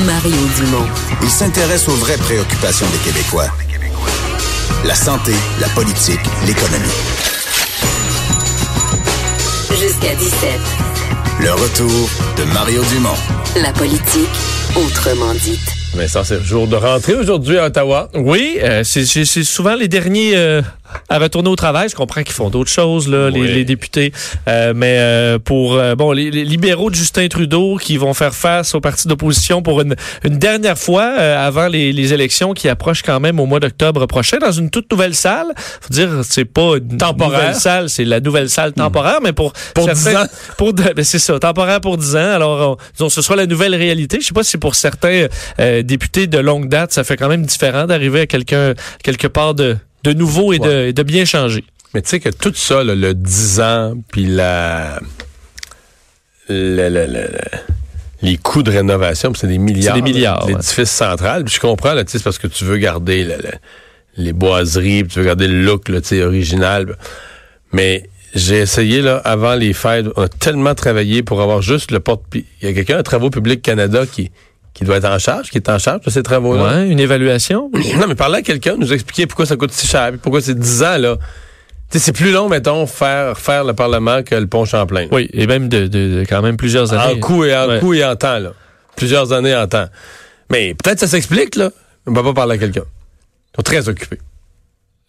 Mario 0.00 0.36
Dumont. 0.56 0.86
Il 1.22 1.28
s'intéresse 1.28 1.86
aux 1.86 1.94
vraies 1.96 2.16
préoccupations 2.16 2.86
des 2.86 2.98
Québécois. 2.98 3.48
La 4.86 4.94
santé, 4.94 5.32
la 5.60 5.68
politique, 5.68 6.20
l'économie. 6.46 6.88
Jusqu'à 9.78 10.14
17. 10.14 10.60
Le 11.40 11.52
retour 11.52 12.08
de 12.38 12.44
Mario 12.54 12.82
Dumont. 12.84 13.10
La 13.60 13.72
politique, 13.72 14.30
autrement 14.74 15.34
dite. 15.34 15.60
Vincent, 15.94 16.24
c'est 16.24 16.38
le 16.38 16.44
jour 16.44 16.66
de 16.66 16.76
rentrée 16.76 17.14
aujourd'hui 17.14 17.58
à 17.58 17.66
Ottawa. 17.66 18.08
Oui, 18.14 18.58
euh, 18.62 18.82
c'est 18.84 19.04
souvent 19.44 19.74
les 19.74 19.88
derniers 19.88 20.36
euh, 20.36 20.62
à 21.08 21.18
retourner 21.18 21.48
au 21.48 21.56
travail. 21.56 21.88
Je 21.88 21.94
comprends 21.94 22.22
qu'ils 22.22 22.34
font 22.34 22.50
d'autres 22.50 22.70
choses, 22.70 23.08
là, 23.08 23.30
les, 23.30 23.40
Oui. 23.40 23.52
les 23.52 23.64
députés. 23.64 24.12
Euh, 24.48 24.72
mais 24.74 24.96
euh, 24.98 25.38
pour 25.38 25.74
euh, 25.74 25.94
bon, 25.94 26.12
les, 26.12 26.30
les 26.30 26.44
libéraux 26.44 26.90
de 26.90 26.94
Justin 26.94 27.28
Trudeau 27.28 27.76
qui 27.76 27.96
vont 27.96 28.14
faire 28.14 28.34
face 28.34 28.74
aux 28.74 28.80
partis 28.80 29.08
d'opposition 29.08 29.62
pour 29.62 29.80
une, 29.80 29.94
une 30.24 30.38
dernière 30.38 30.78
fois 30.78 31.14
euh, 31.18 31.46
avant 31.46 31.68
les, 31.68 31.92
les 31.92 32.12
élections 32.12 32.52
qui 32.54 32.68
approchent 32.68 33.02
quand 33.02 33.20
même 33.20 33.40
au 33.40 33.46
mois 33.46 33.60
d'octobre 33.60 34.06
prochain 34.06 34.38
dans 34.38 34.52
une 34.52 34.70
toute 34.70 34.90
nouvelle 34.90 35.14
salle. 35.14 35.46
Faut 35.80 35.92
dire, 35.92 36.08
c'est 36.22 36.44
pas 36.44 36.76
une 36.76 36.96
Temporaire. 36.98 37.38
nouvelle 37.40 37.54
salle, 37.54 37.90
c'est 37.90 38.04
la 38.04 38.20
nouvelle 38.20 38.48
salle 38.50 38.72
temporaire, 38.72 39.18
mais 39.22 39.32
pour 39.32 39.52
Pour 39.74 39.88
10 39.88 40.08
ans. 40.16 40.24
pour 40.56 40.72
ben, 40.72 41.04
c'est 41.04 41.18
ça, 41.18 41.38
temporaire 41.38 41.80
pour 41.80 41.96
10 41.96 42.16
ans. 42.16 42.32
Alors, 42.34 42.70
on- 42.72 42.76
disons, 42.96 43.08
ce 43.08 43.22
sera 43.22 43.36
la 43.36 43.46
nouvelle 43.46 43.74
réalité. 43.74 44.18
Je 44.20 44.26
sais 44.26 44.34
pas 44.34 44.42
si 44.44 44.58
pour 44.58 44.74
certains 44.74 45.26
euh, 45.60 45.82
députés 45.82 46.26
de 46.26 46.38
longue 46.38 46.68
date, 46.68 46.92
ça 46.92 47.04
fait 47.04 47.16
quand 47.16 47.28
même 47.28 47.44
différent 47.44 47.86
d'arriver 47.86 48.20
à 48.20 48.26
quelqu'un 48.26 48.74
quelque 49.02 49.26
part 49.26 49.54
de, 49.54 49.76
de 50.04 50.12
nouveau 50.12 50.52
et, 50.52 50.58
de, 50.58 50.70
et 50.88 50.92
de 50.92 51.02
bien 51.02 51.24
changé. 51.24 51.64
Mais 51.94 52.02
tu 52.02 52.08
sais 52.08 52.20
que 52.20 52.28
tout 52.30 52.52
ça, 52.54 52.82
là, 52.84 52.94
le 52.94 53.14
10 53.14 53.60
ans, 53.60 53.94
puis 54.10 54.26
la, 54.26 54.98
le- 56.48 56.88
le- 56.88 57.06
le- 57.06 57.06
le- 57.06 57.38
les 58.22 58.36
coûts 58.36 58.62
de 58.62 58.70
rénovation, 58.70 59.32
c'est 59.34 59.48
des 59.48 59.58
milliards. 59.58 59.96
C'est 59.96 60.02
des 60.02 60.12
milliards, 60.12 60.40
là, 60.40 60.46
ouais. 60.46 60.52
L'édifice 60.52 60.90
central. 60.90 61.44
Puis 61.44 61.54
je 61.56 61.60
comprends, 61.60 61.92
là, 61.94 62.04
tu 62.04 62.12
sais, 62.12 62.18
c'est 62.18 62.24
parce 62.24 62.38
que 62.38 62.46
tu 62.46 62.64
veux 62.64 62.76
garder 62.78 63.24
le- 63.24 63.36
les 64.16 64.32
boiseries, 64.32 65.04
puis 65.04 65.12
tu 65.14 65.18
veux 65.18 65.24
garder 65.24 65.48
le 65.48 65.62
look, 65.62 65.88
là, 65.88 66.00
tu 66.00 66.08
sais, 66.08 66.22
original. 66.22 66.96
Mais 67.72 68.08
j'ai 68.34 68.58
essayé, 68.58 69.02
là, 69.02 69.16
avant 69.24 69.54
les 69.54 69.72
fêtes, 69.72 70.06
on 70.16 70.22
a 70.22 70.28
tellement 70.28 70.74
travaillé 70.74 71.22
pour 71.22 71.42
avoir 71.42 71.62
juste 71.62 71.90
le 71.90 72.00
porte 72.00 72.22
Il 72.34 72.44
y 72.62 72.66
a 72.68 72.72
quelqu'un 72.72 72.98
à 72.98 73.02
Travaux 73.02 73.30
Publics 73.30 73.60
Canada 73.62 74.04
qui, 74.06 74.30
qui 74.74 74.84
doit 74.84 74.96
être 74.96 75.04
en 75.08 75.18
charge, 75.18 75.50
qui 75.50 75.58
est 75.58 75.68
en 75.68 75.78
charge 75.78 76.00
de 76.04 76.10
ces 76.10 76.22
travaux-là. 76.22 76.78
Ouais, 76.78 76.88
une 76.88 77.00
évaluation? 77.00 77.70
Non, 77.98 78.06
mais 78.08 78.14
parler 78.14 78.38
à 78.38 78.42
quelqu'un, 78.42 78.76
nous 78.76 78.92
expliquer 78.92 79.26
pourquoi 79.26 79.46
ça 79.46 79.56
coûte 79.56 79.72
si 79.72 79.86
cher, 79.86 80.12
pourquoi 80.22 80.40
c'est 80.40 80.58
10 80.58 80.82
ans, 80.82 80.98
là. 80.98 81.16
C'est 81.94 82.12
plus 82.12 82.32
long, 82.32 82.48
mettons, 82.48 82.86
faire, 82.86 83.36
faire 83.38 83.64
le 83.64 83.74
Parlement 83.74 84.22
que 84.22 84.34
le 84.34 84.46
pont 84.46 84.64
Champlain. 84.64 85.08
Oui, 85.12 85.28
et 85.34 85.46
même 85.46 85.68
de, 85.68 85.86
de- 85.86 86.20
de 86.20 86.24
quand 86.26 86.40
même 86.40 86.56
plusieurs 86.56 86.94
années. 86.94 87.16
En 87.16 87.20
coût 87.20 87.44
et 87.44 87.54
en 87.54 87.68
Ouais. 87.68 87.80
coût 87.80 87.92
et 87.92 88.02
en 88.02 88.16
temps, 88.16 88.38
là. 88.38 88.52
Plusieurs 88.96 89.32
années 89.34 89.54
en 89.54 89.66
temps. 89.66 89.86
Mais 90.50 90.72
peut-être 90.74 91.00
ça 91.00 91.06
s'explique, 91.06 91.54
là. 91.56 91.70
On 92.06 92.12
va 92.12 92.22
pas 92.22 92.32
parler 92.32 92.54
à 92.54 92.58
quelqu'un. 92.58 92.84
Ils 92.84 93.56
sont 93.56 93.62
très 93.62 93.88
occupés. 93.90 94.18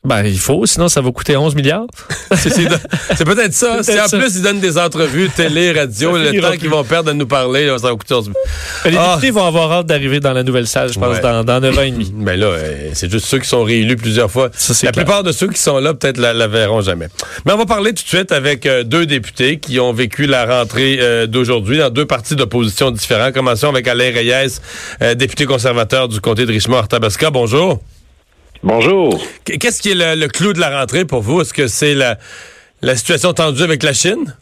Ben, 0.06 0.26
il 0.26 0.38
faut, 0.38 0.66
sinon 0.66 0.90
ça 0.90 1.00
va 1.00 1.12
coûter 1.14 1.38
11 1.38 1.56
milliards. 1.56 1.86
C'est 2.36 3.24
peut-être 3.26 3.54
ça. 3.54 3.82
Si 3.84 3.98
en 3.98 4.06
ça. 4.08 4.18
plus 4.18 4.36
ils 4.36 4.42
donnent 4.42 4.60
des 4.60 4.78
entrevues, 4.78 5.30
télé, 5.30 5.72
radio, 5.72 6.18
le 6.18 6.42
temps 6.42 6.58
qu'ils 6.58 6.70
vont 6.70 6.84
perdre 6.84 7.10
de 7.12 7.14
nous 7.16 7.26
parler, 7.26 7.66
là, 7.68 7.78
ça 7.78 7.88
va 7.88 7.96
coûter 7.96 8.14
11 8.14 8.30
Les 8.84 8.98
Ah. 8.98 9.14
députés 9.16 9.32
vont 9.32 9.46
avoir 9.46 9.72
hâte 9.72 9.86
d'arriver 9.86 10.20
dans 10.20 10.34
la 10.34 10.44
nouvelle 10.44 10.68
salle, 10.68 10.92
je 10.92 11.00
pense, 11.00 11.16
Ouais. 11.16 11.22
dans, 11.22 11.46
dans 11.46 11.62
9 11.62 11.78
ans 11.78 11.82
et 11.84 11.92
demi. 11.92 12.12
Mais 12.18 12.36
là, 12.36 12.48
euh, 12.48 12.90
c'est 12.94 13.10
juste 13.10 13.28
ceux 13.28 13.40
qui 13.40 13.48
sont 13.48 13.64
réélus 13.64 13.96
plusieurs 13.96 14.30
fois. 14.30 14.50
Ça, 14.54 14.74
la 14.86 14.92
clair. 14.92 15.06
plupart 15.06 15.24
de 15.24 15.32
ceux 15.32 15.48
qui 15.48 15.62
sont 15.62 15.80
là, 15.80 15.94
peut-être 15.94 16.18
la, 16.18 16.34
la 16.34 16.48
verront 16.48 16.82
jamais. 16.82 17.08
Mais 17.46 17.54
on 17.54 17.58
va 17.58 17.66
parler 17.66 17.94
tout 17.94 18.04
de 18.04 18.08
suite 18.10 18.34
avec 18.34 18.66
euh, 18.66 18.84
deux 18.84 19.06
députés 19.06 19.58
qui 19.58 19.80
ont 19.80 19.94
vécu 19.94 20.26
la 20.26 20.46
rentrée 20.46 20.98
euh, 21.00 21.28
d'aujourd'hui 21.28 21.78
dans 21.78 21.90
deux 21.90 22.06
partis 22.06 22.36
d'opposition 22.36 22.92
différents. 22.92 23.32
Commençons 23.32 23.70
avec 23.70 23.88
Alain 23.88 24.12
Reyes, 24.14 24.58
euh, 25.02 25.16
député 25.16 25.46
conservateur 25.46 26.10
du 26.10 26.20
comté 26.20 26.46
de 26.46 26.52
Richmond-Arthabasca. 26.52 27.30
Bonjour. 27.30 27.80
Bonjour. 28.64 29.22
Qu- 29.46 29.58
Qu'est-ce 29.58 29.82
qui 29.82 29.92
est 29.92 29.96
le, 29.96 30.16
le 30.20 30.28
clou 30.28 30.54
de 30.54 30.60
la 30.60 30.80
rentrée 30.80 31.06
pour 31.06 31.22
vous? 31.22 31.42
Est-ce 31.42 31.54
que 31.54 31.68
c'est 31.68 31.94
la, 31.94 32.18
la 32.82 32.96
situation 32.96 33.34
tendue 33.34 33.62
avec 33.64 33.84
la 33.84 33.94
Chine? 33.94 34.36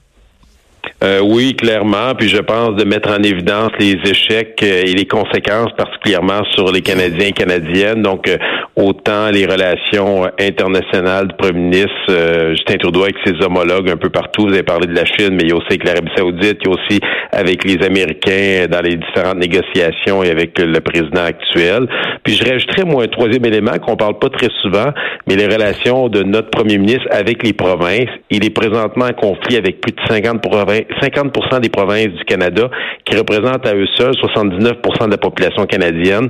Euh, 1.04 1.20
oui, 1.24 1.56
clairement. 1.56 2.14
Puis 2.16 2.30
je 2.30 2.38
pense 2.38 2.76
de 2.76 2.84
mettre 2.84 3.10
en 3.10 3.24
évidence 3.24 3.72
les 3.80 3.98
échecs 4.06 4.60
euh, 4.62 4.84
et 4.86 4.94
les 4.94 5.06
conséquences, 5.06 5.72
particulièrement 5.76 6.44
sur 6.54 6.72
les 6.72 6.82
Canadiens 6.82 7.28
et 7.28 7.32
Canadiennes. 7.32 8.04
Donc, 8.04 8.28
euh, 8.30 8.38
autant 8.76 9.32
les 9.32 9.48
relations 9.48 10.26
euh, 10.26 10.30
internationales 10.40 11.30
du 11.30 11.36
Premier 11.36 11.60
ministre 11.60 12.52
Justin 12.52 12.78
Trudeau 12.78 13.04
avec 13.04 13.16
ses 13.26 13.34
homologues 13.44 13.90
un 13.90 13.98
peu 13.98 14.10
partout. 14.10 14.44
Vous 14.44 14.54
avez 14.54 14.64
parlé 14.64 14.86
de 14.86 14.94
la 14.94 15.06
Chine, 15.06 15.32
mais 15.32 15.44
il 15.44 15.50
y 15.50 15.52
a 15.52 15.56
aussi 15.56 15.68
avec 15.72 15.86
l'Arabie 15.86 16.12
Saoudite, 16.16 16.60
il 16.62 16.68
y 16.68 16.70
a 16.70 16.74
aussi 16.74 17.00
avec 17.32 17.64
les 17.64 17.84
Américains 17.84 18.68
dans 18.70 18.82
les 18.82 18.98
différentes 18.98 19.38
négociations 19.38 20.24
et 20.24 20.30
avec 20.30 20.60
le 20.60 20.80
président 20.82 21.24
actuel. 21.24 21.88
Puis 22.24 22.36
je 22.36 22.46
rajouterais, 22.46 22.84
moi, 22.84 23.04
un 23.04 23.08
troisième 23.08 23.46
élément 23.46 23.78
qu'on 23.80 23.96
parle 23.96 24.20
pas 24.20 24.30
très 24.30 24.50
souvent, 24.62 24.92
mais 25.28 25.36
les 25.36 25.48
relations 25.48 26.10
de 26.10 26.22
notre 26.22 26.50
premier 26.52 26.78
ministre 26.78 27.08
avec 27.10 27.42
les 27.44 27.54
provinces. 27.54 28.10
Il 28.30 28.46
est 28.46 28.52
présentement 28.52 29.06
en 29.06 29.14
conflit 29.14 29.58
avec 29.58 29.82
plus 29.82 29.94
de 29.94 30.00
50, 30.08 30.42
provinces, 30.72 30.86
50% 31.02 31.60
des 31.62 31.70
provinces 31.70 32.10
du 32.10 32.24
Canada, 32.26 32.70
qui 33.06 33.18
représentent 33.18 33.68
à 33.68 33.76
eux 33.76 33.88
seuls 33.98 34.14
79% 34.14 35.06
de 35.06 35.12
la 35.12 35.18
population 35.18 35.66
canadienne. 35.66 36.30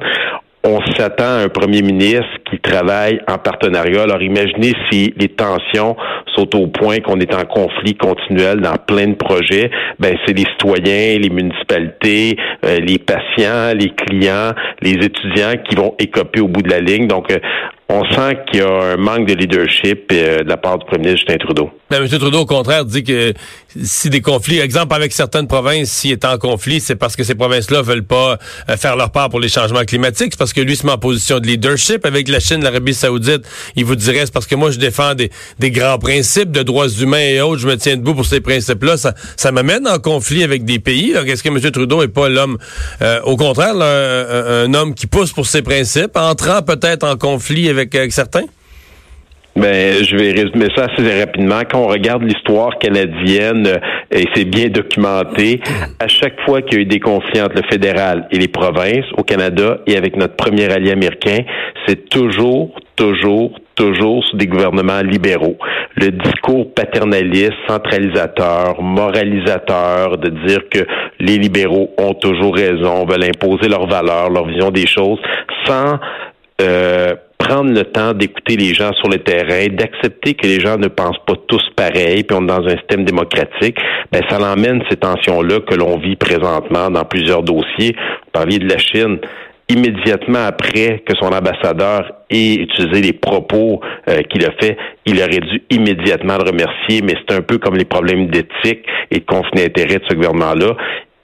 On 0.63 0.79
s'attend 0.95 1.23
à 1.23 1.43
un 1.45 1.49
premier 1.49 1.81
ministre 1.81 2.37
qui 2.47 2.59
travaille 2.59 3.19
en 3.27 3.39
partenariat. 3.39 4.03
Alors 4.03 4.21
imaginez 4.21 4.73
si 4.91 5.11
les 5.17 5.29
tensions 5.29 5.95
sont 6.35 6.55
au 6.55 6.67
point 6.67 6.99
qu'on 6.99 7.19
est 7.19 7.33
en 7.33 7.45
conflit 7.45 7.95
continuel 7.95 8.61
dans 8.61 8.75
plein 8.75 9.07
de 9.07 9.15
projets. 9.15 9.71
Ben 9.97 10.15
c'est 10.23 10.37
les 10.37 10.45
citoyens, 10.51 11.17
les 11.17 11.31
municipalités, 11.31 12.37
euh, 12.63 12.77
les 12.77 12.99
patients, 12.99 13.75
les 13.75 13.89
clients, 13.89 14.51
les 14.83 15.03
étudiants 15.03 15.53
qui 15.67 15.75
vont 15.75 15.95
écoper 15.97 16.41
au 16.41 16.47
bout 16.47 16.61
de 16.61 16.69
la 16.69 16.79
ligne. 16.79 17.07
Donc 17.07 17.31
euh, 17.31 17.39
on 17.91 18.05
sent 18.05 18.37
qu'il 18.47 18.61
y 18.61 18.63
a 18.63 18.69
un 18.93 18.97
manque 18.97 19.27
de 19.27 19.33
leadership 19.33 20.09
euh, 20.13 20.43
de 20.43 20.49
la 20.49 20.55
part 20.57 20.77
du 20.79 20.85
premier 20.85 21.11
Justin 21.11 21.35
Trudeau. 21.37 21.69
Ben, 21.89 22.01
M. 22.01 22.07
Trudeau, 22.07 22.39
au 22.39 22.45
contraire, 22.45 22.85
dit 22.85 23.03
que 23.03 23.33
si 23.83 24.09
des 24.09 24.21
conflits, 24.21 24.59
exemple 24.59 24.93
avec 24.93 25.11
certaines 25.11 25.47
provinces, 25.47 25.91
s'il 25.91 26.11
est 26.11 26.23
en 26.23 26.37
conflit, 26.37 26.79
c'est 26.79 26.95
parce 26.95 27.17
que 27.17 27.23
ces 27.23 27.35
provinces-là 27.35 27.81
veulent 27.81 28.05
pas 28.05 28.37
euh, 28.69 28.77
faire 28.77 28.95
leur 28.95 29.11
part 29.11 29.29
pour 29.29 29.41
les 29.41 29.49
changements 29.49 29.83
climatiques. 29.83 30.29
C'est 30.31 30.39
parce 30.39 30.53
que 30.53 30.61
lui 30.61 30.77
se 30.77 30.85
met 30.85 30.93
en 30.93 30.97
position 30.97 31.39
de 31.39 31.47
leadership 31.47 32.05
avec 32.05 32.29
la 32.29 32.39
Chine, 32.39 32.63
l'Arabie 32.63 32.93
Saoudite. 32.93 33.41
Il 33.75 33.83
vous 33.83 33.95
dirait, 33.97 34.25
c'est 34.25 34.33
parce 34.33 34.47
que 34.47 34.55
moi, 34.55 34.71
je 34.71 34.79
défends 34.79 35.13
des, 35.13 35.29
des 35.59 35.71
grands 35.71 35.97
principes 35.97 36.51
de 36.51 36.63
droits 36.63 36.87
humains 36.87 37.17
et 37.17 37.41
autres. 37.41 37.61
Je 37.61 37.67
me 37.67 37.75
tiens 37.75 37.97
debout 37.97 38.13
pour 38.15 38.25
ces 38.25 38.39
principes-là. 38.39 38.95
Ça, 38.95 39.13
ça 39.35 39.51
m'amène 39.51 39.85
en 39.87 39.99
conflit 39.99 40.43
avec 40.43 40.63
des 40.63 40.79
pays. 40.79 41.11
là. 41.11 41.23
Est-ce 41.23 41.43
que 41.43 41.49
M. 41.49 41.59
Trudeau 41.71 42.03
est 42.03 42.07
pas 42.07 42.29
l'homme, 42.29 42.57
euh, 43.01 43.19
au 43.23 43.35
contraire, 43.35 43.73
là, 43.73 43.85
un, 43.85 44.63
un 44.65 44.73
homme 44.73 44.93
qui 44.93 45.07
pousse 45.07 45.33
pour 45.33 45.45
ses 45.45 45.61
principes, 45.61 46.15
entrant 46.15 46.61
peut-être 46.61 47.03
en 47.03 47.17
conflit 47.17 47.67
avec, 47.67 47.80
avec 47.93 48.11
certains? 48.11 48.45
Ben, 49.55 50.01
je 50.01 50.15
vais 50.15 50.31
résumer 50.31 50.67
ça 50.75 50.85
assez 50.85 51.19
rapidement. 51.19 51.59
Quand 51.69 51.79
on 51.79 51.87
regarde 51.87 52.23
l'histoire 52.23 52.77
canadienne, 52.79 53.67
euh, 53.67 53.79
et 54.09 54.25
c'est 54.33 54.45
bien 54.45 54.69
documenté, 54.69 55.59
à 55.99 56.07
chaque 56.07 56.39
fois 56.45 56.61
qu'il 56.61 56.77
y 56.77 56.77
a 56.77 56.81
eu 56.83 56.85
des 56.85 57.01
conflits 57.01 57.41
entre 57.41 57.55
le 57.55 57.63
fédéral 57.69 58.27
et 58.31 58.37
les 58.37 58.47
provinces 58.47 59.05
au 59.17 59.23
Canada 59.23 59.79
et 59.87 59.97
avec 59.97 60.15
notre 60.15 60.37
premier 60.37 60.71
allié 60.71 60.91
américain, 60.91 61.39
c'est 61.85 62.07
toujours, 62.07 62.79
toujours, 62.95 63.59
toujours 63.75 64.23
sous 64.23 64.37
des 64.37 64.47
gouvernements 64.47 65.01
libéraux. 65.01 65.57
Le 65.97 66.11
discours 66.11 66.73
paternaliste, 66.73 67.51
centralisateur, 67.67 68.81
moralisateur, 68.81 70.17
de 70.17 70.29
dire 70.47 70.61
que 70.69 70.79
les 71.19 71.37
libéraux 71.37 71.89
ont 71.97 72.13
toujours 72.13 72.55
raison, 72.55 73.05
veulent 73.05 73.25
imposer 73.25 73.67
leurs 73.67 73.87
valeurs, 73.87 74.29
leur 74.29 74.47
vision 74.47 74.71
des 74.71 74.87
choses, 74.87 75.19
sans 75.65 75.99
euh, 76.61 77.15
prendre 77.51 77.73
le 77.73 77.83
temps 77.83 78.13
d'écouter 78.13 78.55
les 78.55 78.73
gens 78.73 78.93
sur 78.93 79.09
le 79.09 79.17
terrain, 79.17 79.67
d'accepter 79.67 80.35
que 80.35 80.47
les 80.47 80.61
gens 80.61 80.77
ne 80.77 80.87
pensent 80.87 81.19
pas 81.27 81.33
tous 81.47 81.63
pareil, 81.75 82.23
puis 82.23 82.37
on 82.39 82.43
est 82.43 82.47
dans 82.47 82.65
un 82.65 82.77
système 82.77 83.03
démocratique, 83.03 83.77
ben 84.09 84.21
ça 84.29 84.39
l'emmène 84.39 84.81
ces 84.89 84.95
tensions-là 84.95 85.59
que 85.59 85.75
l'on 85.75 85.97
vit 85.97 86.15
présentement 86.15 86.89
dans 86.89 87.03
plusieurs 87.03 87.43
dossiers. 87.43 87.93
Vous 87.97 88.31
parliez 88.31 88.57
de 88.57 88.69
la 88.69 88.77
Chine 88.77 89.19
immédiatement 89.67 90.45
après 90.47 91.03
que 91.05 91.13
son 91.19 91.27
ambassadeur 91.27 92.11
ait 92.29 92.55
utilisé 92.55 93.01
les 93.01 93.13
propos 93.13 93.81
euh, 94.07 94.21
qu'il 94.29 94.45
a 94.45 94.51
fait, 94.61 94.77
il 95.05 95.17
aurait 95.19 95.39
dû 95.39 95.61
immédiatement 95.69 96.37
le 96.37 96.51
remercier, 96.51 97.01
mais 97.01 97.15
c'est 97.19 97.35
un 97.35 97.41
peu 97.41 97.57
comme 97.57 97.75
les 97.75 97.85
problèmes 97.85 98.27
d'éthique 98.27 98.85
et 99.11 99.19
de 99.19 99.25
conflit 99.25 99.63
d'intérêt 99.63 99.99
de 99.99 100.05
ce 100.09 100.15
gouvernement-là. 100.15 100.75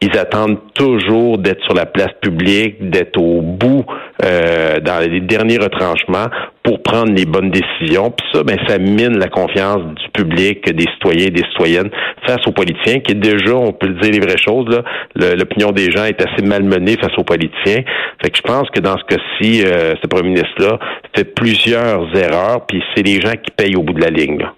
Ils 0.02 0.18
attendent 0.18 0.60
toujours 0.76 1.40
d'être 1.40 1.64
sur 1.64 1.74
la 1.74 1.86
place 1.86 2.12
publique, 2.22 2.90
d'être 2.90 3.18
au 3.18 3.42
bout 3.42 3.84
euh, 4.24 4.80
dans 4.80 5.00
les 5.00 5.22
derniers 5.22 5.58
retranchements 5.58 6.28
pour 6.62 6.84
prendre 6.84 7.14
les 7.14 7.26
bonnes 7.26 7.50
décisions. 7.50 8.12
Puis 8.12 8.28
ça, 8.32 8.44
ben, 8.44 8.58
ça 8.68 8.78
mine 8.78 9.18
la 9.18 9.28
confiance 9.28 9.82
du 9.96 10.10
public, 10.14 10.72
des 10.72 10.86
citoyens 10.94 11.28
et 11.28 11.32
des 11.32 11.44
citoyennes 11.52 11.90
face 12.28 12.46
aux 12.46 12.52
politiciens, 12.52 13.00
qui 13.00 13.16
déjà, 13.16 13.56
on 13.56 13.72
peut 13.72 13.88
le 13.88 13.96
dire 13.96 14.12
les 14.12 14.20
vraies 14.20 14.38
choses, 14.38 14.68
là, 14.70 15.36
l'opinion 15.36 15.72
des 15.72 15.90
gens 15.92 16.04
est 16.04 16.22
assez 16.22 16.46
malmenée 16.46 16.98
face 16.98 17.18
aux 17.18 17.24
politiciens. 17.24 17.84
Fait 18.22 18.30
que 18.30 18.38
je 18.38 18.42
pense 18.42 18.70
que 18.70 18.80
dans 18.80 18.98
ce 18.98 19.04
cas-ci, 19.06 19.64
euh, 19.66 19.96
ce 20.02 20.08
premier 20.08 20.30
ministre-là 20.30 20.78
fait 21.16 21.24
plusieurs 21.24 22.16
erreurs, 22.16 22.66
puis 22.68 22.84
c'est 22.96 23.04
les 23.04 23.20
gens 23.22 23.32
qui 23.32 23.52
payent 23.52 23.76
au 23.76 23.84
bout 23.84 23.94
de 23.94 24.02
la 24.02 24.10
ligne. 24.10 24.40
là. 24.40 24.54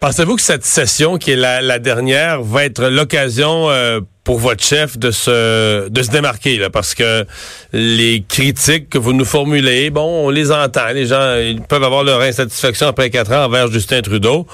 Pensez-vous 0.00 0.36
que 0.36 0.42
cette 0.42 0.64
session, 0.64 1.16
qui 1.16 1.32
est 1.32 1.36
la, 1.36 1.62
la 1.62 1.78
dernière, 1.78 2.42
va 2.42 2.66
être 2.66 2.90
l'occasion 2.90 3.70
euh, 3.70 4.00
pour 4.24 4.38
votre 4.38 4.64
chef 4.64 4.98
de 4.98 5.10
se 5.10 5.88
de 5.88 6.02
se 6.02 6.10
démarquer 6.10 6.56
là 6.56 6.70
parce 6.70 6.94
que 6.94 7.26
les 7.72 8.24
critiques 8.26 8.88
que 8.88 8.98
vous 8.98 9.12
nous 9.12 9.26
formulez, 9.26 9.90
bon, 9.90 10.26
on 10.26 10.30
les 10.30 10.50
entend, 10.50 10.88
les 10.94 11.06
gens 11.06 11.36
ils 11.36 11.60
peuvent 11.60 11.84
avoir 11.84 12.02
leur 12.02 12.20
insatisfaction 12.22 12.88
après 12.88 13.10
quatre 13.10 13.32
ans 13.32 13.44
envers 13.44 13.70
Justin 13.70 14.00
Trudeau. 14.00 14.46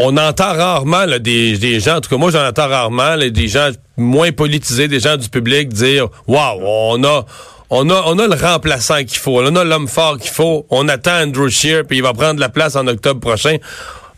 On 0.00 0.16
entend 0.16 0.52
rarement 0.52 1.06
là, 1.06 1.18
des, 1.18 1.58
des 1.58 1.80
gens, 1.80 1.96
en 1.96 2.00
tout 2.00 2.10
cas 2.10 2.18
moi 2.18 2.30
j'en 2.30 2.46
entends 2.46 2.68
rarement 2.68 3.16
là, 3.16 3.30
des 3.30 3.48
gens 3.48 3.70
moins 3.96 4.30
politisés, 4.30 4.86
des 4.86 5.00
gens 5.00 5.16
du 5.16 5.28
public 5.28 5.70
dire 5.70 6.08
waouh, 6.28 6.60
on 6.62 7.02
a 7.02 7.24
on 7.70 7.90
a, 7.90 8.02
on 8.06 8.18
a 8.18 8.26
le 8.26 8.34
remplaçant 8.34 9.04
qu'il 9.04 9.18
faut, 9.18 9.40
on 9.40 9.56
a 9.56 9.64
l'homme 9.64 9.88
fort 9.88 10.18
qu'il 10.18 10.30
faut, 10.30 10.66
on 10.70 10.88
attend 10.88 11.22
Andrew 11.22 11.48
Shear, 11.48 11.84
puis 11.86 11.98
il 11.98 12.02
va 12.02 12.14
prendre 12.14 12.40
la 12.40 12.48
place 12.48 12.76
en 12.76 12.86
octobre 12.86 13.20
prochain. 13.20 13.58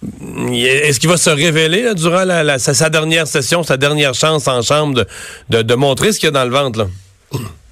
Est-ce 0.02 0.99
qu'il 0.99 1.08
va 1.08 1.17
se 1.17 1.31
révéler 1.31 1.82
là, 1.82 1.94
durant 1.94 2.25
la, 2.25 2.43
la, 2.43 2.58
sa, 2.58 2.88
dernière 2.88 3.26
session, 3.26 3.62
sa 3.62 3.76
dernière 3.76 4.14
chance 4.14 4.49
en 4.49 4.62
chambre 4.62 4.94
de, 4.94 5.06
de, 5.50 5.62
de 5.62 5.75
montrer 5.75 6.12
ce 6.12 6.19
qu'il 6.19 6.29
y 6.29 6.29
a 6.29 6.32
dans 6.32 6.44
le 6.44 6.50
ventre? 6.50 6.79
Là? 6.79 6.87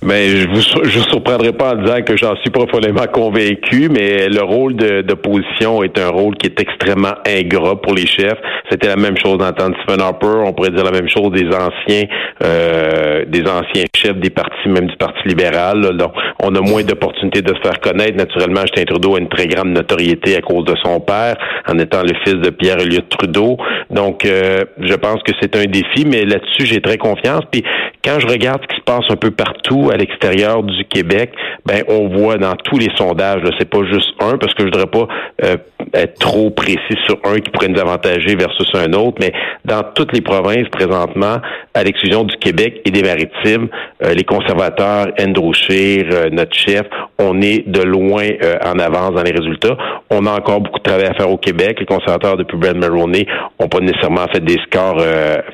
Mais 0.00 0.28
je 0.28 0.48
vous 0.48 0.60
je 0.60 0.98
vous 0.98 1.04
surprendrai 1.10 1.52
pas 1.52 1.74
en 1.74 1.82
disant 1.82 2.02
que 2.02 2.16
j'en 2.16 2.36
suis 2.36 2.50
profondément 2.50 3.06
convaincu, 3.12 3.88
mais 3.90 4.28
le 4.28 4.42
rôle 4.42 4.74
d'opposition 4.74 5.82
est 5.82 5.98
un 5.98 6.08
rôle 6.08 6.36
qui 6.36 6.46
est 6.46 6.60
extrêmement 6.60 7.14
ingrat 7.26 7.80
pour 7.80 7.94
les 7.94 8.06
chefs. 8.06 8.38
C'était 8.70 8.86
la 8.86 8.96
même 8.96 9.16
chose 9.18 9.38
dans 9.38 9.48
le 9.48 9.54
temps 9.54 9.68
de 9.68 9.74
Stephen 9.82 10.00
Harper, 10.00 10.44
on 10.46 10.52
pourrait 10.52 10.70
dire 10.70 10.84
la 10.84 10.92
même 10.92 11.08
chose 11.08 11.32
des 11.32 11.48
anciens 11.48 12.06
euh, 12.44 13.24
des 13.26 13.42
anciens 13.42 13.84
chefs 13.96 14.16
des 14.16 14.30
partis, 14.30 14.68
même 14.68 14.86
du 14.86 14.96
Parti 14.96 15.26
libéral. 15.26 15.96
Donc, 15.96 16.12
on 16.40 16.54
a 16.54 16.60
moins 16.60 16.84
d'opportunités 16.84 17.42
de 17.42 17.52
se 17.54 17.60
faire 17.60 17.80
connaître. 17.80 18.16
Naturellement, 18.16 18.60
Justin 18.60 18.84
Trudeau 18.84 19.16
a 19.16 19.18
une 19.18 19.28
très 19.28 19.46
grande 19.46 19.70
notoriété 19.70 20.36
à 20.36 20.40
cause 20.40 20.64
de 20.64 20.74
son 20.84 21.00
père, 21.00 21.36
en 21.68 21.78
étant 21.78 22.02
le 22.02 22.14
fils 22.24 22.36
de 22.36 22.50
Pierre 22.50 22.78
Elliott 22.78 23.08
Trudeau. 23.08 23.56
Donc, 23.90 24.24
euh, 24.24 24.64
je 24.80 24.94
pense 24.94 25.20
que 25.24 25.32
c'est 25.40 25.56
un 25.56 25.64
défi, 25.64 26.04
mais 26.06 26.24
là-dessus, 26.24 26.66
j'ai 26.66 26.80
très 26.80 26.96
confiance. 26.96 27.42
Puis, 27.50 27.64
quand 28.04 28.20
je 28.20 28.26
regarde 28.28 28.60
ce 28.62 28.74
qui 28.74 28.80
se 28.80 28.84
passe 28.84 29.04
un 29.10 29.16
peu 29.16 29.32
partout 29.32 29.87
à 29.90 29.96
l'extérieur 29.96 30.62
du 30.62 30.84
Québec, 30.84 31.32
ben 31.66 31.82
on 31.88 32.08
voit 32.08 32.36
dans 32.36 32.54
tous 32.56 32.78
les 32.78 32.90
sondages, 32.96 33.42
c'est 33.58 33.68
pas 33.68 33.84
juste 33.90 34.10
un, 34.20 34.38
parce 34.38 34.54
que 34.54 34.60
je 34.60 34.64
voudrais 34.64 34.86
pas 34.86 35.08
euh, 35.44 35.56
être 35.94 36.18
trop 36.18 36.50
précis 36.50 36.96
sur 37.06 37.18
un 37.24 37.38
qui 37.38 37.50
pourrait 37.50 37.68
nous 37.68 37.80
avantager 37.80 38.34
versus 38.36 38.68
un 38.74 38.92
autre, 38.92 39.18
mais 39.20 39.32
dans 39.64 39.82
toutes 39.94 40.12
les 40.12 40.20
provinces 40.20 40.68
présentement, 40.68 41.38
à 41.74 41.84
l'exclusion 41.84 42.24
du 42.24 42.36
Québec 42.36 42.80
et 42.84 42.90
des 42.90 43.02
Maritimes, 43.02 43.68
euh, 44.04 44.14
les 44.14 44.24
conservateurs, 44.24 45.08
Andrew 45.20 45.52
Scheer, 45.52 46.06
euh, 46.12 46.30
notre 46.30 46.54
chef, 46.54 46.86
on 47.18 47.40
est 47.40 47.68
de 47.68 47.82
loin 47.82 48.24
euh, 48.42 48.56
en 48.64 48.78
avance 48.78 49.14
dans 49.14 49.22
les 49.22 49.32
résultats. 49.32 49.76
On 50.10 50.26
a 50.26 50.32
encore 50.32 50.60
beaucoup 50.60 50.78
de 50.78 50.84
travail 50.84 51.06
à 51.06 51.14
faire 51.14 51.30
au 51.30 51.36
Québec. 51.36 51.78
Les 51.80 51.86
conservateurs 51.86 52.36
depuis 52.36 52.56
Brad 52.56 52.76
Maroney 52.76 53.26
ont 53.58 53.68
pas 53.68 53.80
nécessairement 53.80 54.26
fait 54.32 54.40
des 54.40 54.58
scores 54.66 55.02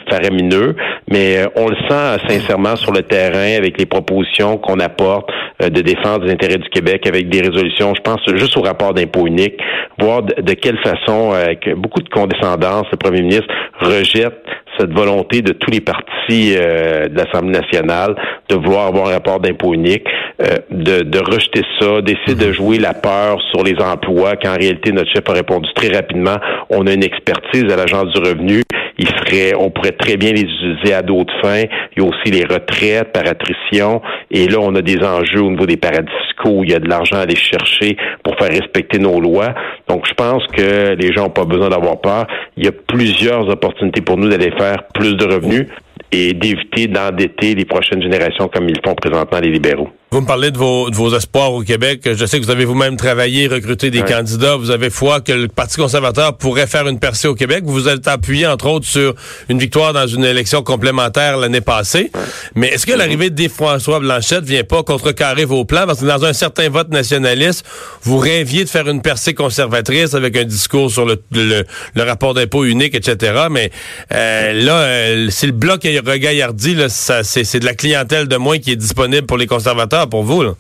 faramineux, 0.09 0.77
mais 1.11 1.45
on 1.57 1.69
le 1.69 1.77
sent 1.89 2.19
sincèrement 2.29 2.77
sur 2.77 2.93
le 2.93 3.03
terrain 3.03 3.57
avec 3.57 3.79
les 3.79 3.87
propositions 3.87 4.24
qu'on 4.59 4.81
apporte 4.81 5.31
de 5.61 5.81
défense 5.81 6.21
des 6.21 6.33
intérêts 6.33 6.59
du 6.59 6.69
Québec 6.69 7.07
avec 7.07 7.29
des 7.29 7.41
résolutions. 7.41 7.95
Je 7.95 8.01
pense 8.01 8.21
juste 8.37 8.57
au 8.57 8.63
rapport 8.63 8.95
d'impôt 8.95 9.27
unique, 9.27 9.55
voir 9.99 10.23
de, 10.23 10.41
de 10.41 10.53
quelle 10.55 10.79
façon, 10.79 11.33
avec 11.33 11.69
beaucoup 11.77 12.03
de 12.03 12.09
condescendance, 12.09 12.87
le 12.91 12.97
premier 12.97 13.23
ministre 13.23 13.49
rejette 13.81 14.45
cette 14.79 14.93
volonté 14.93 15.43
de 15.43 15.53
tous 15.53 15.71
les 15.71 15.81
partis 15.81 16.55
euh, 16.57 17.09
de 17.09 17.17
l'Assemblée 17.17 17.59
nationale 17.59 18.15
de 18.49 18.57
vouloir 18.57 18.87
avoir 18.87 19.09
un 19.09 19.13
rapport 19.13 19.41
d'impôt 19.41 19.75
unique, 19.75 20.05
euh, 20.43 20.57
de, 20.71 21.03
de, 21.03 21.19
rejeter 21.19 21.63
ça, 21.81 22.01
d'essayer 22.01 22.35
de 22.35 22.53
jouer 22.53 22.79
la 22.79 22.95
peur 22.95 23.41
sur 23.53 23.63
les 23.63 23.77
emplois, 23.81 24.37
qu'en 24.37 24.55
réalité, 24.55 24.93
notre 24.93 25.11
chef 25.13 25.29
a 25.29 25.33
répondu 25.33 25.69
très 25.75 25.89
rapidement, 25.89 26.37
on 26.71 26.87
a 26.87 26.93
une 26.93 27.05
expertise 27.05 27.65
à 27.73 27.77
l'Agence 27.77 28.13
du 28.13 28.21
revenu, 28.21 28.63
il 28.99 29.09
serait, 29.09 29.55
on 29.57 29.71
pourrait 29.71 29.93
très 29.93 30.17
bien 30.17 30.33
les 30.33 30.43
utiliser 30.43 30.95
à 30.95 31.03
d'autres 31.03 31.35
fins. 31.43 31.65
Il 31.97 32.03
y 32.03 32.07
a 32.07 32.09
aussi 32.09 32.31
les 32.31 32.45
retraites 32.45 33.13
par 33.13 33.27
attrition. 33.27 34.01
Et 34.31 34.47
là, 34.49 34.59
on 34.61 34.75
a 34.75 34.83
des 34.83 34.99
enjeux 35.03 35.43
au 35.43 35.51
niveau 35.51 35.67
des 35.67 35.77
paradis 35.77 36.13
fiscaux. 36.27 36.63
Il 36.63 36.71
y 36.71 36.75
a 36.75 36.79
de 36.79 36.89
l'argent 36.89 37.17
à 37.17 37.21
aller 37.21 37.37
chercher 37.37 37.97
pour 38.23 38.37
faire 38.37 38.51
respecter 38.51 38.99
nos 38.99 39.21
lois. 39.21 39.55
Donc, 39.89 40.07
je 40.09 40.15
pense 40.15 40.47
que 40.49 40.95
les 40.95 41.13
gens 41.13 41.25
n'ont 41.25 41.31
pas 41.31 41.45
besoin 41.45 41.69
d'avoir 41.69 42.01
peur. 42.01 42.27
Il 42.57 42.65
y 42.65 42.69
a 42.69 42.73
plusieurs 42.73 43.49
opportunités 43.49 44.01
pour 44.01 44.17
nous 44.17 44.29
d'aller 44.29 44.53
faire 44.57 44.85
plus 44.95 45.15
de 45.15 45.25
revenus 45.25 45.67
et 46.13 46.33
d'éviter 46.33 46.87
d'endetter 46.87 47.55
les 47.55 47.65
prochaines 47.65 48.03
générations 48.03 48.49
comme 48.49 48.69
ils 48.69 48.81
font 48.85 48.95
présentement 48.95 49.41
les 49.41 49.51
libéraux. 49.51 49.89
Vous 50.15 50.21
me 50.21 50.27
parlez 50.27 50.53
de 50.53 50.59
vos, 50.59 50.91
de 50.91 50.95
vos 50.95 51.13
espoirs 51.17 51.53
au 51.53 51.63
Québec. 51.63 52.09
Je 52.15 52.25
sais 52.25 52.39
que 52.39 52.45
vous 52.45 52.53
avez 52.53 52.65
vous-même 52.65 52.97
travaillé, 52.97 53.49
recruté 53.49 53.91
des 53.91 53.99
ouais. 53.99 54.09
candidats. 54.09 54.55
Vous 54.55 54.71
avez 54.71 54.89
foi 54.89 55.21
que 55.21 55.33
le 55.33 55.49
Parti 55.49 55.77
conservateur 55.77 56.37
pourrait 56.37 56.69
faire 56.69 56.87
une 56.87 57.01
percée 57.01 57.27
au 57.27 57.35
Québec. 57.35 57.65
Vous 57.67 57.73
vous 57.73 57.89
êtes 57.89 58.07
appuyé, 58.07 58.47
entre 58.47 58.69
autres, 58.69 58.87
sur 58.87 59.17
une 59.49 59.59
victoire 59.59 59.93
dans 59.93 60.07
une 60.07 60.25
élection 60.25 60.63
complémentaire 60.63 61.37
l'année 61.37 61.61
passée. 61.61 62.13
Ouais. 62.15 62.21
Mais 62.55 62.69
est-ce 62.69 62.87
que 62.87 62.93
l'arrivée 62.93 63.31
de 63.31 63.49
François 63.49 63.99
Blanchette 63.99 64.45
vient 64.45 64.63
pas 64.63 64.85
contrecarrer 64.85 65.47
vos 65.47 65.65
plans? 65.65 65.85
Parce 65.85 65.99
que 65.99 66.07
dans 66.07 66.25
un 66.25 66.33
certain 66.33 66.69
vote 66.69 66.91
nationaliste, 66.91 67.67
vous 68.03 68.19
rêviez 68.19 68.63
de 68.63 68.69
faire 68.69 68.89
une 68.89 69.03
percée 69.03 69.35
conservatrice 69.35 70.15
avec 70.15 70.37
un 70.37 70.45
discours 70.45 70.93
sur 70.93 71.07
le, 71.07 71.21
le, 71.33 71.65
le 71.93 72.03
rapport 72.05 72.35
d'impôt 72.35 72.65
unique, 72.65 72.95
etc. 72.95 73.49
Mais 73.51 73.73
euh, 74.13 74.53
là, 74.53 74.77
euh, 74.79 75.27
si 75.31 75.47
le 75.47 75.53
bloc 75.53 75.85
est 75.85 75.99
regaillardi, 75.99 76.77
c'est 76.89 77.59
de 77.59 77.65
la 77.65 77.75
clientèle 77.75 78.29
de 78.29 78.37
moins 78.37 78.61
qui 78.61 78.71
est 78.71 78.77
disponible 78.77 79.27
pour 79.27 79.39
les 79.39 79.49
conservateurs 79.49 80.04
pour 80.07 80.23
vous. 80.23 80.43
Là. 80.43 80.55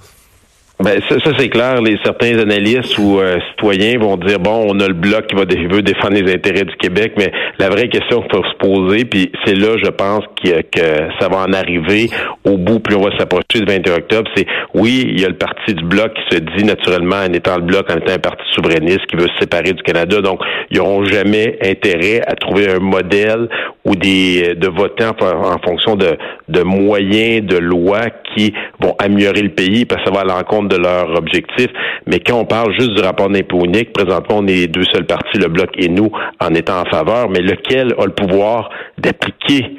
Ben, 0.81 1.00
ça, 1.09 1.21
ça 1.21 1.31
c'est 1.38 1.49
clair. 1.50 1.81
Les 1.82 1.97
certains 2.05 2.37
analystes 2.37 2.99
ou 2.99 3.21
euh, 3.21 3.38
citoyens 3.50 3.97
vont 3.97 4.17
dire 4.17 4.41
bon, 4.41 4.67
on 4.69 4.81
a 4.81 4.88
le 4.88 4.94
bloc 4.94 5.29
qui 5.29 5.37
va 5.37 5.44
dé 5.44 5.69
veut 5.69 5.82
défendre 5.82 6.15
les 6.15 6.32
intérêts 6.32 6.65
du 6.65 6.75
Québec, 6.76 7.12
mais 7.17 7.31
la 7.61 7.69
vraie 7.69 7.88
question 7.88 8.23
qu'il 8.23 8.32
faut 8.32 8.43
se 8.43 8.56
poser, 8.59 9.05
puis 9.05 9.31
c'est 9.44 9.55
là, 9.55 9.76
je 9.82 9.91
pense, 9.91 10.25
que, 10.43 10.81
ça 11.21 11.29
va 11.29 11.47
en 11.49 11.53
arriver 11.53 12.11
au 12.44 12.59
bout, 12.59 12.81
plus 12.81 12.97
on 12.97 13.03
va 13.03 13.17
s'approcher 13.17 13.61
du 13.61 13.65
21 13.65 13.94
octobre. 13.94 14.29
C'est 14.37 14.47
oui, 14.75 15.06
il 15.09 15.21
y 15.21 15.25
a 15.25 15.29
le 15.29 15.37
parti 15.37 15.75
du 15.75 15.85
bloc 15.85 16.12
qui 16.12 16.37
se 16.37 16.41
dit 16.41 16.65
naturellement 16.65 17.23
en 17.25 17.32
étant 17.32 17.56
le 17.56 17.62
bloc, 17.62 17.88
en 17.91 17.99
étant 17.99 18.12
un 18.12 18.19
parti 18.19 18.43
souverainiste 18.53 19.06
qui 19.06 19.15
veut 19.15 19.29
se 19.29 19.41
séparer 19.41 19.73
du 19.73 19.82
Canada. 19.85 20.20
Donc, 20.23 20.41
ils 20.70 20.79
n'auront 20.79 21.05
jamais 21.05 21.56
intérêt 21.65 22.20
à 22.27 22.35
trouver 22.35 22.69
un 22.69 22.81
modèle 22.81 23.49
ou 23.85 23.94
des 23.94 24.55
de 24.56 24.69
votants 24.69 25.15
en, 25.20 25.55
en 25.55 25.59
fonction 25.59 25.94
de, 25.94 26.17
de 26.49 26.62
moyens, 26.62 27.47
de 27.47 27.59
lois 27.59 28.11
qui 28.35 28.53
vont 28.81 28.97
améliorer 28.99 29.43
le 29.43 29.50
pays 29.50 29.85
parce 29.85 30.03
que 30.03 30.11
ça 30.11 30.15
va 30.15 30.23
à 30.23 30.25
l'encontre 30.25 30.74
de 30.79 30.82
leur 30.82 31.17
objectif. 31.17 31.69
Mais 32.06 32.21
quand 32.21 32.38
on 32.38 32.44
parle 32.44 32.73
juste 32.73 32.93
du 32.93 33.03
rapport 33.03 33.29
d'impôt 33.29 33.65
unique, 33.65 33.93
présentement, 33.93 34.38
on 34.38 34.47
est 34.47 34.55
les 34.55 34.67
deux 34.67 34.85
seuls 34.85 35.06
partis, 35.06 35.38
le 35.38 35.49
Bloc 35.49 35.71
et 35.76 35.88
nous, 35.88 36.11
en 36.41 36.55
étant 36.55 36.81
en 36.81 36.85
faveur, 36.85 37.29
mais 37.29 37.41
lequel 37.41 37.94
a 37.99 38.05
le 38.05 38.12
pouvoir 38.12 38.71
d'appliquer 38.99 39.79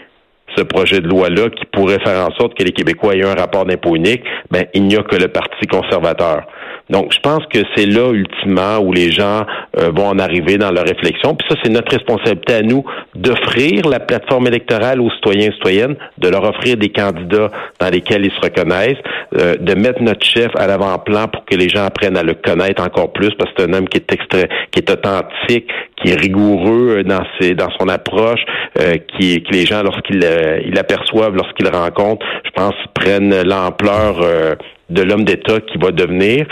ce 0.55 0.61
projet 0.63 1.01
de 1.01 1.07
loi-là 1.07 1.49
qui 1.49 1.65
pourrait 1.65 1.99
faire 1.99 2.27
en 2.27 2.31
sorte 2.35 2.57
que 2.57 2.63
les 2.63 2.71
Québécois 2.71 3.15
aient 3.15 3.25
un 3.25 3.35
rapport 3.35 3.65
d'impôt 3.65 3.95
unique, 3.95 4.23
ben, 4.51 4.65
il 4.73 4.83
n'y 4.83 4.95
a 4.95 5.03
que 5.03 5.15
le 5.15 5.27
Parti 5.27 5.65
conservateur. 5.67 6.43
Donc, 6.89 7.13
je 7.13 7.19
pense 7.19 7.43
que 7.47 7.59
c'est 7.75 7.87
là, 7.87 8.11
ultimement, 8.11 8.77
où 8.77 8.93
les 8.93 9.11
gens 9.11 9.45
euh, 9.79 9.89
vont 9.89 10.07
en 10.07 10.19
arriver 10.19 10.57
dans 10.57 10.71
leur 10.71 10.85
réflexion. 10.85 11.35
Puis 11.35 11.47
ça, 11.49 11.55
c'est 11.63 11.71
notre 11.71 11.91
responsabilité 11.91 12.53
à 12.53 12.61
nous 12.61 12.85
d'offrir 13.15 13.87
la 13.87 13.99
plateforme 13.99 14.47
électorale 14.47 15.01
aux 15.01 15.09
citoyens 15.11 15.49
et 15.49 15.53
citoyennes, 15.53 15.95
de 16.19 16.29
leur 16.29 16.43
offrir 16.43 16.77
des 16.77 16.89
candidats 16.89 17.49
dans 17.79 17.89
lesquels 17.89 18.25
ils 18.25 18.31
se 18.31 18.39
reconnaissent, 18.39 19.01
euh, 19.35 19.55
de 19.55 19.73
mettre 19.73 20.01
notre 20.03 20.23
chef 20.23 20.51
à 20.55 20.67
l'avant-plan 20.67 21.27
pour 21.27 21.43
que 21.45 21.55
les 21.55 21.69
gens 21.69 21.85
apprennent 21.85 22.17
à 22.17 22.23
le 22.23 22.35
connaître 22.35 22.83
encore 22.83 23.11
plus, 23.13 23.31
parce 23.31 23.49
que 23.51 23.63
c'est 23.63 23.69
un 23.69 23.73
homme 23.73 23.89
qui 23.89 23.97
est 23.97 24.11
extrait, 24.11 24.47
qui 24.71 24.79
est 24.79 24.89
authentique, 24.91 25.71
est 26.09 26.19
rigoureux 26.19 27.03
dans 27.03 27.23
ses, 27.39 27.53
dans 27.55 27.69
son 27.79 27.87
approche, 27.87 28.41
euh, 28.79 28.97
qui, 29.17 29.41
que 29.43 29.51
les 29.51 29.65
gens, 29.65 29.83
lorsqu'ils 29.83 30.23
euh, 30.23 30.59
ils 30.65 30.73
l'aperçoivent, 30.73 31.35
lorsqu'ils 31.35 31.65
le 31.65 31.75
rencontrent, 31.75 32.25
je 32.43 32.51
pense, 32.51 32.75
prennent 32.93 33.41
l'ampleur 33.43 34.21
euh, 34.21 34.55
de 34.89 35.01
l'homme 35.01 35.23
d'État 35.23 35.59
qui 35.61 35.77
va 35.77 35.91
devenir. 35.91 36.45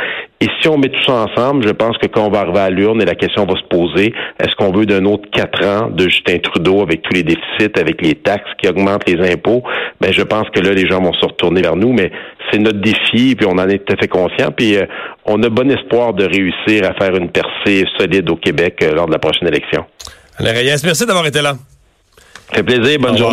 Et 0.43 0.49
si 0.61 0.67
on 0.67 0.77
met 0.77 0.89
tout 0.89 1.01
ça 1.05 1.13
ensemble, 1.13 1.65
je 1.65 1.71
pense 1.71 1.97
que 1.97 2.07
quand 2.07 2.27
on 2.27 2.29
va 2.29 2.41
arriver 2.41 2.59
à 2.59 2.69
l'urne 2.69 3.01
et 3.01 3.05
la 3.05 3.15
question 3.15 3.45
va 3.45 3.55
se 3.55 3.63
poser, 3.69 4.13
est-ce 4.41 4.53
qu'on 4.57 4.73
veut 4.73 4.85
d'un 4.85 5.05
autre 5.05 5.23
quatre 5.31 5.65
ans 5.65 5.89
de 5.89 6.09
Justin 6.09 6.39
Trudeau 6.39 6.81
avec 6.81 7.01
tous 7.01 7.13
les 7.13 7.23
déficits, 7.23 7.79
avec 7.79 8.01
les 8.01 8.15
taxes 8.15 8.51
qui 8.61 8.67
augmentent 8.67 9.07
les 9.07 9.31
impôts? 9.31 9.63
Ben, 10.01 10.11
je 10.11 10.21
pense 10.21 10.49
que 10.53 10.59
là, 10.59 10.73
les 10.73 10.85
gens 10.85 11.01
vont 11.01 11.13
se 11.13 11.25
retourner 11.25 11.61
vers 11.61 11.77
nous, 11.77 11.93
mais 11.93 12.11
c'est 12.51 12.59
notre 12.59 12.81
défi, 12.81 13.35
puis 13.37 13.47
on 13.49 13.57
en 13.57 13.69
est 13.69 13.85
tout 13.85 13.93
à 13.93 13.95
fait 13.95 14.09
conscient, 14.09 14.51
puis 14.51 14.75
euh, 14.75 14.85
on 15.23 15.41
a 15.43 15.47
bon 15.47 15.71
espoir 15.71 16.13
de 16.13 16.25
réussir 16.25 16.89
à 16.89 16.93
faire 16.95 17.15
une 17.15 17.29
percée 17.29 17.85
solide 17.97 18.29
au 18.29 18.35
Québec 18.35 18.79
euh, 18.83 18.95
lors 18.95 19.07
de 19.07 19.13
la 19.13 19.19
prochaine 19.19 19.47
élection. 19.47 19.85
Alain 20.39 20.51
Reyes, 20.51 20.75
merci 20.83 21.05
d'avoir 21.05 21.25
été 21.25 21.41
là. 21.41 21.53
Ça 22.49 22.55
fait 22.55 22.63
plaisir, 22.63 22.99
bonne 22.99 23.17
journée. 23.17 23.31